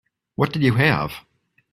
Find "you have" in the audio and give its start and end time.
0.63-1.13